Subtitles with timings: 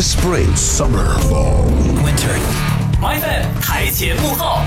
[0.00, 1.64] Spring, summer, fall.
[2.04, 2.38] Winter.
[3.02, 4.60] My FM 台前幕后。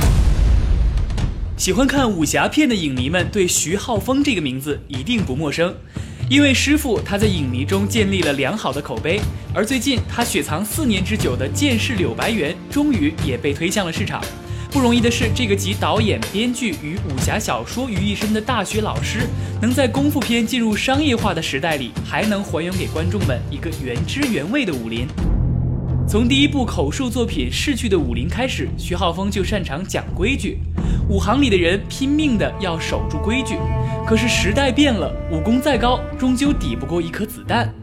[1.55, 5.73] 喜欢看武侠片的影迷们对徐浩峰这个名字一定不陌生，
[6.29, 9.21] 因为师傅他在影迷中建立了良好的口碑，
[9.53, 14.21] 而最近他雪藏四年之久的《剑士柳白猿》终于也被推向了市场。
[14.71, 19.27] 不容易的是，这个集导演、编剧与武侠小说于一身的大学老师，
[19.61, 25.05] 能在功夫片进入商业化的时代里，还能还原给观众们一个原汁原味的武林。
[26.07, 30.57] 从第一部口述作品《逝去的武林》开始，徐浩峰就擅长讲规矩。
[31.09, 33.57] 武行里的人拼命的要守住规矩，
[34.07, 37.73] 可是时代变了，武功再高，终究抵不过一颗子弹。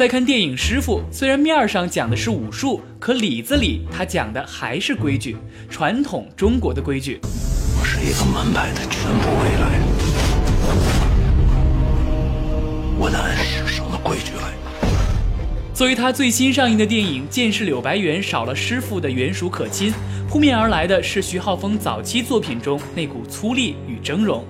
[0.00, 5.36] 再看电影《师傅》，虽然面上讲的是武术，可里子里他讲的还是规矩，
[5.68, 7.20] 传统中国的规矩。
[7.78, 9.78] 我是一个门派的全部未来，
[12.98, 14.54] 我按世上的规矩来。
[15.74, 19.92] 作为他最新上映的电影《剑士柳白猿》，少了师傅的原属可亲，
[20.30, 24.44] 扑面而来的是徐浩峰早期作品中那股粗粝与峥嵘。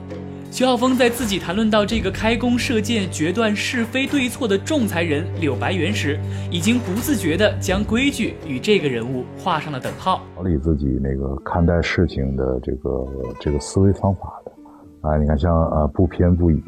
[0.53, 6.19] 徐浩峰在自己谈论到这个开弓射箭、决断是非对错的仲裁人柳白猿时，
[6.51, 10.23] 已经不自觉地将规矩与这个人物画上了等号。
[10.35, 13.07] 调理自己那个看待事情的这个
[13.39, 16.61] 这个思维方法的，啊，你看像呃不偏不倚、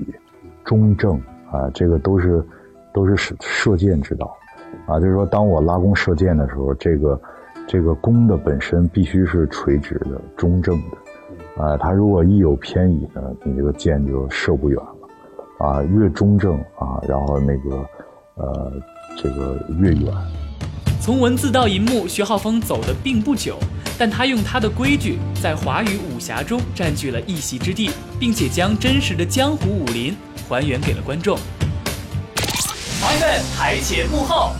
[0.64, 2.42] 中正啊，这个都是
[2.94, 4.32] 都是射射箭之道，
[4.86, 7.20] 啊，就是说当我拉弓射箭的时候，这个
[7.66, 10.96] 这个弓的本身必须是垂直的、中正的。
[11.56, 17.76] 啊，它如果一有偏移呢，你这个箭就射不远了，啊，越中正啊，然后那个，
[18.36, 18.72] 呃，
[19.16, 20.12] 这个越远。
[21.00, 23.58] 从文字到银幕，徐浩峰走的并不久，
[23.98, 30.16] 但他用他的规矩在华语武侠中占据了一席之地，并且将真实的江湖武林
[30.48, 31.36] 还原给了观众。
[33.02, 33.18] My
[33.56, 34.52] 台前幕后。